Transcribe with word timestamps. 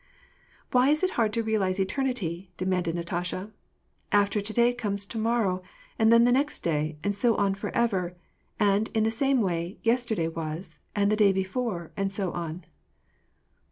"Why 0.71 0.89
is 0.89 1.03
it 1.03 1.11
hard 1.11 1.31
to 1.33 1.43
realize 1.43 1.79
eternity?" 1.79 2.49
demanded 2.57 2.95
Natasha. 2.95 3.51
'^ 3.53 3.53
After 4.11 4.41
to 4.41 4.51
day 4.51 4.73
comes 4.73 5.05
to 5.05 5.19
morrow, 5.19 5.61
and 5.99 6.11
then 6.11 6.23
the 6.23 6.31
next 6.31 6.61
day, 6.61 6.97
and 7.03 7.15
so 7.15 7.35
on 7.35 7.53
forever; 7.53 8.15
and, 8.59 8.89
in 8.95 9.03
the 9.03 9.11
same 9.11 9.41
way, 9.41 9.77
yesterday 9.83 10.27
was, 10.27 10.79
and 10.95 11.01
then 11.03 11.09
the 11.09 11.17
day 11.17 11.31
before, 11.31 11.91
and 11.95 12.11
so 12.11 12.31
on." 12.31 12.65